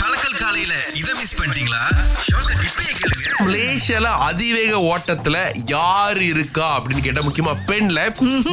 கலக்கல் 0.00 0.38
காலையில 0.40 0.72
இத 1.00 1.10
மிஸ் 1.18 1.34
பண்ணிட்டீங்களா? 1.38 1.82
இப்பயே 2.66 2.92
கேளுங்க. 2.98 3.26
மலேசியால 3.44 4.08
அதிவேக 4.28 4.72
ஓட்டத்துல 4.92 5.36
யார் 5.72 6.20
இருக்கா 6.30 6.66
அப்படின்னு 6.76 7.02
கேட்டா 7.06 7.22
முக்கியமா 7.26 7.52
பெண்ல. 7.70 8.00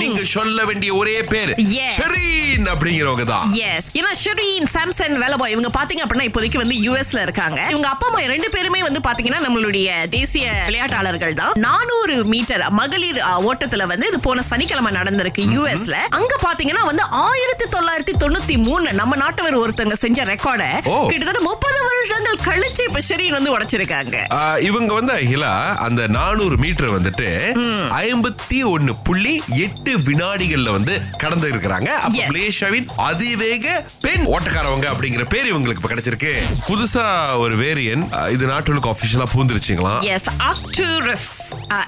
நீங்க 0.02 0.22
சொல்ல 0.36 0.66
வேண்டிய 0.70 0.92
ஒரே 1.00 1.16
பேர். 1.32 1.52
ஷெரீன் 1.98 2.68
அப்படிங்கிறவங்க 2.74 3.26
தான். 3.32 3.46
எஸ் 3.72 3.90
ஏன்னா 4.00 4.12
ஷெரீன் 4.24 4.68
சாம்சன் 4.76 5.16
வேலபாய் 5.24 5.54
இவங்க 5.56 5.72
பாத்தீங்க 5.80 6.04
அப்படின்னா 6.06 6.28
இப்போதைக்கு 6.30 6.62
வந்து 6.64 6.78
யூஎஸ்ல 6.86 7.22
இருக்காங்க. 7.28 7.60
இவங்க 7.74 7.90
அப்பா 7.94 8.08
அம்மா 8.10 8.22
ரெண்டு 8.34 8.50
பேருமே 8.56 8.82
வந்து 8.88 9.02
பாத்தீங்கன்னா 9.08 9.42
நம்மளுடைய 9.48 9.90
தேசிய 10.16 10.46
விளையாட்டாளர்கள் 10.70 11.38
தான். 11.42 11.54
நானூறு 11.68 12.18
மீட்டர் 12.34 12.66
மகளிர் 12.82 13.22
ஓட்டத்துல 13.52 13.90
வந்து 13.94 14.10
இது 14.14 14.22
போன 14.30 14.46
சனிக்கிழமை 14.52 14.94
நடந்திருக்கு 15.00 15.46
யூஎஸ்ல 15.56 15.98
அங்க 16.20 16.34
பாத்தீங்கன்னா 16.48 16.86
வந்து 16.92 17.06
ஆயிரத்தி 17.26 17.68
தொள்ளாயிரத்தி 17.76 18.16
தொண்ணூத்தி 18.24 18.58
மூணு 18.68 18.94
நம்ம 19.02 19.14
நாட்டவர் 19.26 19.60
ஒருத்தவங்க 19.66 19.94
செஞ்ச 19.94 20.24
ரெக்கார்ட. 20.24 20.64
கிட்டத்தட்ட 21.08 21.42
முப்பது 21.42 21.78
வருடங்கள் 21.84 22.40
கழிச்சு 22.46 22.84
இப்ப 22.88 23.02
ஷெரீன் 23.10 23.32
வந்து 23.32 23.58
உடைச்சிருக்காங்க. 23.58 24.16
இவங்க 24.60 24.94
வந்து 24.94 25.14
அகிலா 25.14 25.76
அந்த 25.78 26.08
நானூறு 26.08 26.58
மீட்டர் 26.58 27.02
வந்துட்டு 27.02 27.30
ஐம்பத்தி 28.02 28.66
ஒன்னு 28.66 28.96
புள்ளி 29.04 29.42
எட்டு 29.48 29.98
வினாடிகள்ல 29.98 30.72
வந்து 30.72 31.02
கடந்து 31.18 31.54
இருக்கிறாங்க. 31.54 31.88
அப்ப. 31.88 32.24
மலேசியாவின் 32.28 32.88
அதிவேக 32.96 33.86
பெண் 34.02 34.26
ஓட்டக்காரவங்க 34.26 34.88
அப்படிங்கிற 34.94 35.26
பேர் 35.30 35.54
இவங்களுக்கு 35.54 35.82
இப்ப 35.82 35.90
கிடைச்சிருக்கு. 35.90 36.34
புதுசா 36.68 37.06
ஒரு 37.38 37.58
வேரியன் 37.58 38.30
இது 38.30 38.46
நாட்டுக்கு 38.46 38.90
அபிஷியலா 38.90 39.28
பூந்துருச்சுங்களாம் 39.36 40.02
as 40.02 40.30
Arcturus 40.40 41.45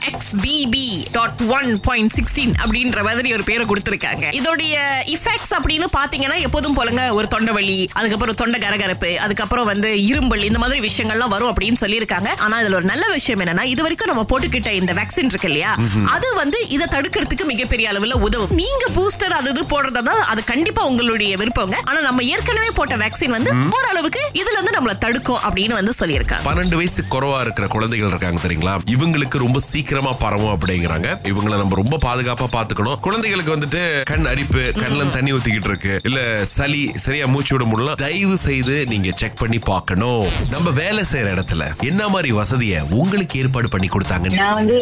XBB 0.09 0.85
dot 1.17 1.41
one 1.57 1.69
point 1.87 2.13
sixteen 2.17 2.53
அப்படின்ற 2.63 3.01
மாதிரி 3.07 3.29
ஒரு 3.37 3.43
பேரை 3.49 3.65
கொடுத்திருக்காங்க. 3.71 4.25
இதோடைய 4.39 4.75
இஃபெக்ட்ஸ் 5.15 5.53
அப்படின்னு 5.57 5.89
பாத்தீங்கன்னா 5.97 6.37
எப்போதும் 6.47 6.77
போலங்க 6.79 7.03
ஒரு 7.19 7.27
தொண்டை 7.35 7.53
வலி 7.57 7.79
அதுக்கப்புறம் 7.99 8.39
தொண்டை 8.41 8.59
கரகரப்பு 8.65 9.11
அதுக்கப்புறம் 9.25 9.69
வந்து 9.71 9.91
இரும்பல் 10.11 10.45
இந்த 10.49 10.61
மாதிரி 10.63 10.81
விஷயங்கள்லாம் 10.87 11.33
வரும் 11.35 11.51
அப்படின்னு 11.53 11.81
சொல்லியிருக்காங்க. 11.83 12.29
ஆனா 12.45 12.61
இதுல 12.61 12.79
ஒரு 12.81 12.89
நல்ல 12.91 13.05
விஷயம் 13.17 13.41
என்னன்னா 13.45 13.65
இது 13.73 13.81
வரைக்கும் 13.87 14.11
நம்ம 14.13 14.25
போட்டுக்கிட்ட 14.31 14.71
இந்த 14.81 14.93
வேக்சின் 14.99 15.31
இருக்கு 15.33 15.49
இல்லையா 15.51 15.71
அது 16.15 16.27
வந்து 16.41 16.59
இதை 16.75 16.87
தடுக்கிறதுக்கு 16.95 17.45
மிகப்பெரிய 17.53 17.91
அளவுல 17.91 18.19
உதவும். 18.27 18.53
நீங்க 18.61 18.85
பூஸ்டர் 18.97 19.35
அது 19.39 19.49
இது 19.55 19.63
போடுறதா 19.73 20.15
அது 20.31 20.41
கண்டிப்பா 20.51 20.81
உங்களுடைய 20.91 21.33
விருப்பங்க. 21.41 21.75
ஆனா 21.89 21.99
நம்ம 22.07 22.23
ஏற்கனவே 22.33 22.71
போட்ட 22.79 22.95
வேக்சின் 23.03 23.35
வந்து 23.37 23.51
ஓரளவுக்கு 23.75 24.21
இதுல 24.41 24.55
இருந்து 24.57 24.75
நம்மள 24.77 24.93
தடுக்கும் 25.05 25.41
அப்படின்னு 25.47 25.75
வந்து 25.79 25.93
சொல்லியிருக்காங்க. 26.01 26.45
பன்னெண்டு 26.49 26.79
வயசு 26.79 27.03
குறைவா 27.13 27.39
இருக்கிற 27.45 27.67
குழந்தைகள் 27.75 28.11
இருக்காங்க 28.13 28.41
தெரியுங்களா? 28.45 28.75
இவங்களுக்கு 28.95 29.37
ரொம்ப 29.47 29.59
சீக்கிரமா 29.71 30.11
பரவும் 30.21 30.53
அப்படிங்கிறாங்க. 30.53 31.09
இவங்களை 31.29 31.57
நம்ம 31.61 31.75
ரொம்ப 31.81 31.97
பாதுகாப்பா 32.05 32.47
பாத்துக்கணும். 32.55 32.99
குழந்தைகளுக்கு 32.99 33.51
வந்துட்டு 33.55 33.81
கண் 34.11 34.25
அரிப்பு 34.25 34.61
கண்ணுல 34.79 35.03
தண்ணி 35.09 35.31
ஊத்திக்கிட்டு 35.33 35.69
இருக்கு. 35.71 35.93
இல்ல 36.03 36.19
சளி 36.45 36.81
சரியா 37.05 37.25
மூச்சு 37.33 37.53
விட 37.55 37.65
முடியல 37.69 37.93
தயவு 37.95 38.35
செய்து 38.37 38.85
நீங்க 38.85 39.09
செக் 39.21 39.39
பண்ணி 39.41 39.59
பார்க்கணும். 39.59 40.25
நம்ம 40.49 40.69
வேலை 40.79 41.03
செய்யற 41.11 41.29
இடத்துல 41.35 41.63
என்ன 41.91 42.07
மாதிரி 42.07 42.31
வசதியை 42.31 42.81
உங்களுக்கு 43.01 43.39
ஏற்பாடு 43.39 43.69
பண்ணி 43.75 43.89
கொடுத்தாங்க 43.93 44.33
நான் 44.33 44.57
வந்து 44.59 44.77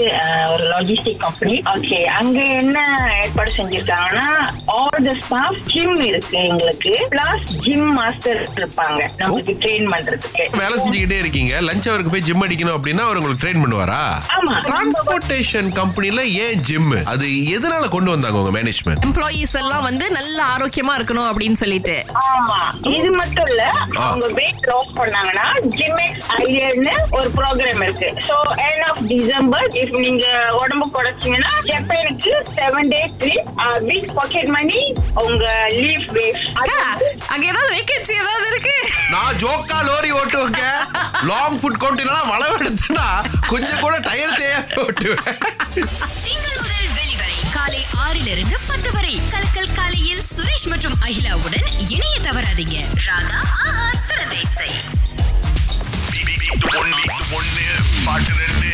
ஒரு 0.53 0.65
லாஜிஸ்டிக் 0.71 1.21
கம்பெனி 1.25 1.55
ஓகே 1.73 1.99
அங்க 2.21 2.39
என்ன 2.61 2.79
ஏற்பாடு 3.23 3.53
செஞ்சிருக்காங்கன்னா 3.57 4.27
ஆல் 4.77 5.05
த 5.07 5.15
ஸ்டாஃப் 5.25 5.61
ஜிம் 5.73 5.95
இருக்கு 6.09 6.37
எங்களுக்கு. 6.51 6.93
பிளஸ் 7.13 7.45
ஜிம் 7.65 7.93
மாஸ்டர் 7.99 8.41
இருப்பாங்க. 8.55 9.01
நமக்கு 9.17 9.57
ட்ரெயின் 9.61 9.91
பண்றதுக்கு. 9.93 10.43
வேலை 10.57 10.75
செஞ்சுக்கிட்டே 10.83 11.19
இருக்கீங்க. 11.23 11.53
லஞ்ச் 11.69 11.89
அவருக்கு 11.91 12.13
போய் 12.15 12.27
ஜிம் 12.29 12.45
அடிக்கணும் 12.47 12.77
அப்படின்னா 12.79 13.05
அவர் 13.07 13.19
உங்களுக்கு 13.21 13.43
ட்ரெயின் 13.45 13.63
பண்ணுவாரா? 13.63 14.01
ஆமா. 14.37 14.54
டிரான்ஸ்போர்டேஷன் 14.65 15.69
கம்பெனில 15.73 16.19
ஏன் 16.43 16.61
ஜிம் 16.61 16.91
அது 17.05 17.25
எதனால 17.55 17.85
கொண்டு 17.89 18.09
வந்தாங்க 18.11 18.39
உங்க 18.41 18.53
மேனேஜ்மெண்ட் 18.57 19.03
எம்ப்ளாயீஸ் 19.07 19.55
எல்லாம் 19.61 19.85
வந்து 19.87 20.05
நல்ல 20.11 20.37
ஆரோக்கியமா 20.53 20.93
இருக்கணும் 20.97 21.29
அப்படின்னு 21.29 21.57
சொல்லிட்டு. 21.61 21.95
ஆமா. 22.29 22.57
இது 22.91 23.09
மட்டும் 23.11 23.47
இல்ல 23.47 23.63
அவங்க 24.01 24.27
வெயிட் 24.37 24.65
லாஸ் 24.69 24.91
பண்ணாங்கன்னா 24.99 25.45
ஜிமெக்ஸ் 25.75 26.27
ஐடியான்னு 26.37 26.93
ஒரு 27.17 27.29
ப்ரோக்ராம் 27.37 27.83
இருக்கு. 27.85 28.09
So 28.27 28.35
end 28.65 28.83
of 28.89 29.01
December 29.11 29.67
if 29.81 29.95
நீங்க 29.99 30.25
உடம்பு 30.61 30.87
குறைச்சீங்கன்னா 30.95 31.53
ஜப்பானுக்கு 31.69 32.33
seven 32.57 32.91
days 32.93 33.15
leave 33.23 33.49
week 33.89 34.13
pocket 34.15 34.51
money 34.57 34.81
உங்க 35.23 35.45
லீவ் 35.77 36.05
வேஸ்ட் 36.17 36.51
அங்க 37.29 37.43
ஏதாவது 37.45 37.71
வேகன்சி 37.75 38.13
ஏதாவது 38.15 38.47
இருக்கு? 38.51 38.75
நான் 39.13 39.37
ஜோக்கா 39.41 39.79
லோரி 39.87 40.11
ஓட்டுவேங்க 40.19 40.63
லாங் 41.29 41.57
ஃபுட் 41.59 41.81
கவுண்டினா 41.81 42.17
வளவெடுத்துனா 42.31 43.07
கொஞ்சம் 43.49 43.81
கூட 43.81 43.95
டயர் 44.07 44.35
தேய 44.45 44.57
ஓட்டுவேன் 44.81 45.37
திங்கள் 46.25 46.57
முதல் 46.61 46.89
வெளிவரை 46.97 47.37
காலை 47.53 47.79
ஆறிலிருந்து 48.05 48.55
பத்து 48.69 48.89
வரை. 48.95 49.13
கலக்கல் 49.33 49.71
காலையில் 49.77 50.21
சுரேஷ் 50.27 50.65
மற்றும் 50.71 50.95
அகிலாவுடன் 51.07 51.65
இணைய 51.95 52.15
தவறாதீங்க. 52.27 52.75
ராகா 53.07 53.39
ஆஹா 53.63 53.87
சிறந்த 54.07 54.35
இசை 54.47 54.69
ஒன்னு 57.39 57.65
பாட்டு 58.07 58.33
ரெண்டு 58.43 58.69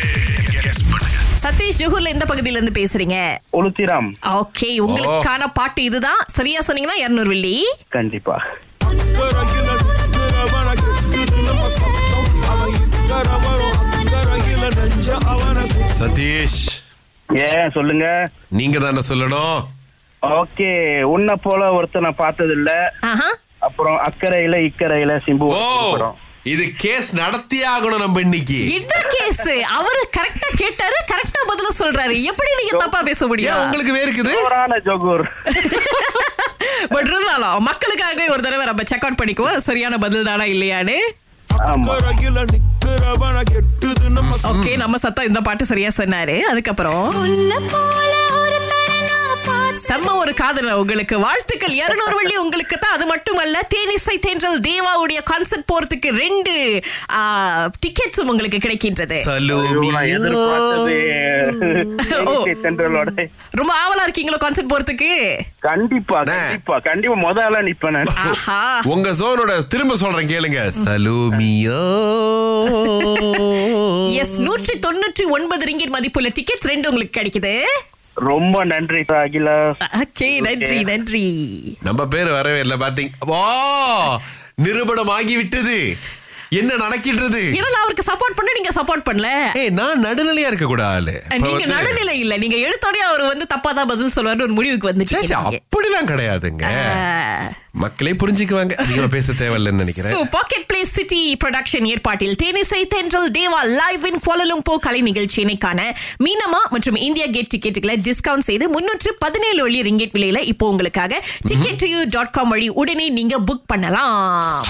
கெஸ் 0.65 0.83
பண்ணுங்க 0.91 1.17
சதீஷ் 1.43 1.79
ஜுஹூர்ல 1.81 2.13
எந்த 2.15 2.25
பகுதியில 2.31 2.59
இருந்து 2.59 2.77
பேசுறீங்க? 2.81 3.17
உளுத்திராம். 3.59 4.09
ஓகே 4.41 4.71
உங்களுக்கான 4.87 5.47
பாட்டு 5.59 5.83
இதுதான். 5.89 6.21
சரியா 6.37 6.61
சொன்னீங்கன்னா 6.67 6.99
இருநூறு 7.03 7.31
வெள்ளி. 7.33 7.55
கண்டிப்பா. 7.97 8.37
சதீஷ். 16.01 16.61
ஏன் 17.29 17.71
சொல்லுங்க. 17.71 18.29
நீங்க 18.47 18.79
தானே 18.79 19.01
சொல்லணும். 19.09 19.59
ஓகே 20.21 21.01
உன்னை 21.01 21.35
போல 21.41 21.69
ஒருத்தர் 21.71 21.99
நான் 21.99 22.15
பார்த்தது 22.15 22.51
இல்ல 22.51 22.93
ஆஹா. 23.01 23.29
அப்புறம் 23.57 23.97
அக்கறையில 23.97 24.55
இக்கரையில 24.67 25.21
சிம்பு 25.25 26.11
இது 26.43 26.71
கேஸ் 26.77 27.15
நடத்தியே 27.15 27.65
ஆகணும் 27.73 27.99
நம்ம 27.99 28.21
இன்னைக்கு. 28.21 28.73
என்ன 28.73 28.93
கேஸ் 29.09 29.63
அவரு 29.63 30.09
கரெக்டா 30.17 30.49
கேட்டாரு 30.55 30.95
கரெக்டா 31.11 31.41
பதில 31.51 31.69
சொல்றாரு. 31.79 32.23
எப்படி 32.23 32.49
நீங்க 32.59 32.77
தப்பா 32.77 33.01
பேச 33.01 33.27
முடியும்? 33.27 33.61
உங்களுக்கு 33.63 33.95
வேர்க்குது 33.95 34.33
ஜோகூர். 34.83 35.25
பட் 36.93 37.05
இருந்தாலும் 37.05 37.63
மக்களுக்காக 37.63 38.31
ஒரு 38.31 38.41
தடவை 38.41 38.65
நம்ம 38.65 38.83
செக் 38.83 39.05
அவுட் 39.05 39.19
பண்ணிக்குவோம். 39.21 39.57
சரியான 39.57 39.97
பதில் 39.97 40.23
தானா 40.23 40.43
இல்லையான்னு. 40.43 40.97
ஓகே 44.51 44.77
நம்ம 44.77 44.97
சத்தம் 44.97 45.25
இந்த 45.25 45.41
பாட்டு 45.41 45.65
சரியா 45.65 45.89
சொன்னாரு. 45.97 46.39
அதுக்கப்புறம் 46.51 47.03
செம்ம 49.87 50.09
ஒரு 50.21 50.33
காதல. 50.39 50.73
உங்களுக்கு 50.81 51.15
வாழ்த்துக்கள். 51.25 51.73
இருநூறு 51.81 52.15
வள்ளி 52.19 52.35
உங்களுக்கு 52.43 52.75
தான். 52.83 52.95
அது 52.95 53.05
மட்டுமல்ல 53.11 53.57
தேனிசை 53.73 54.15
தென்றல் 54.25 54.59
தேவாவுடைய 54.67 55.19
கான்சர்ட் 55.31 55.67
போறதுக்கு 55.71 56.09
ரெண்டு 56.23 56.53
டிக்கெட்ஸும் 57.83 58.29
உங்களுக்கு 58.31 58.59
கிடைக்கின்றது. 58.65 59.17
ரொம்ப 63.59 63.71
ஆவலா 63.83 64.05
இருக்கீங்களோ 64.07 64.39
கான்சர்ட் 64.45 64.71
போறதுக்கு? 64.73 65.11
கண்டிப்பா. 65.69 66.17
கண்டிப்பா. 66.31 66.77
கண்டிப்பா 66.89 67.17
முதல்ல 67.27 67.61
நிப்பேன் 67.69 67.99
உங்க 68.93 69.09
சோனோட 69.21 69.53
திரும்ப 69.73 69.97
சொல்றேன் 70.03 70.31
கேளுங்க. 70.33 70.61
சலூமியோ. 70.85 71.81
எஸ் 74.23 74.37
நூற்றி 74.47 74.75
தொண்ணூற்றி 74.87 75.25
ஒன்பது 75.37 75.65
ரிங்கிட் 75.71 75.95
மதிப்புள்ள 75.97 76.31
டிக்கெட்ஸ் 76.39 76.69
ரெண்டு 76.73 76.89
உங்களுக்கு 76.91 77.17
கிடைக்குது. 77.19 77.55
ரொம்ப 78.13 78.63
நன்றி 78.63 79.05
அகிலா 79.07 79.75
ஓகே 80.01 80.39
நன்றி 80.41 80.83
நன்றி. 80.83 81.25
நம்ம 81.81 82.07
பேர் 82.07 82.29
வரவே 82.29 82.59
இல்லை 82.59 82.77
பாத்தீங்க. 82.77 83.09
ஓ 83.27 83.41
நிரூபணம் 84.55 85.07
ஆகி 85.07 85.35
விட்டது 85.35 85.97
என்ன 86.59 86.75
நடக்கின்றது? 86.75 87.41
ஏன்னா 87.53 87.79
அவருக்கு 87.81 88.03
சப்போர்ட் 88.11 88.35
பண்ண 88.35 88.51
நீங்க 88.57 88.71
சப்போர்ட் 88.79 89.05
பண்ணல. 89.09 89.57
ஏய் 89.57 89.69
நான் 89.69 90.03
நடுநிலையா 90.05 90.47
இருக்க 90.47 90.65
கூட 90.65 90.85
ஆளு. 90.85 91.23
நீங்க 91.37 91.65
நடுநிலை 91.65 92.19
இல்ல. 92.19 92.37
நீங்க 92.37 92.55
எழுத்தோடய 92.55 93.01
அவர் 93.09 93.21
வந்து 93.21 93.47
தப்பா 93.47 93.71
தான் 93.71 93.87
பதில் 93.87 94.11
சொல்வாரு 94.15 94.41
ஒரு 94.41 94.47
முடிவுக்கு 94.47 94.89
வந்துட்டீங்க 94.89 95.37
அப்படிலாம் 95.51 96.09
கிடையாதுங்க. 96.11 96.65
மக்களே 97.71 98.11
புரிஞ்சுக்குவாங்க. 98.11 98.87
நீங்க 98.87 99.07
பேச 99.07 99.33
தேவையில்லைன்னு 99.33 99.81
நினைக்கிறேன். 99.83 100.11
So, 100.11 100.25
Pocket 100.25 100.63
Place 100.73 100.91
City 100.97 101.37
production 101.45 101.85
ஏற்பாட்டில் 101.85 102.35
தேனிசை 102.43 102.87
தென்றல் 102.87 103.31
தேவா 103.31 103.61
லைவ் 103.63 104.05
இன் 104.05 104.21
கோலலும்போ 104.27 104.75
கலை 104.75 105.01
நிகழ்ச்சியினை 105.01 105.57
காண 105.57 105.95
மீனமா 106.23 106.61
மற்றும் 106.69 106.95
இந்தியா 106.95 107.25
கேட் 107.25 107.53
டிக்கெட்டுகளை 107.55 107.95
டிஸ்கவுண்ட் 108.07 108.47
செய்து 108.49 108.69
முன்னூற்று 108.69 109.15
பதினேழு 109.19 109.61
வழி 109.61 109.81
ரிங்கெட் 109.81 110.15
விலையில 110.17 110.37
இப்போ 110.37 110.67
உங்களுக்காக 110.67 111.23
டிக்கெட் 111.41 112.09
டாட் 112.09 112.31
காம் 112.31 112.49
வழி 112.49 112.69
உடனே 112.69 113.09
நீங்க 113.09 113.39
புக் 113.39 113.63
பண்ணலாம். 113.65 114.65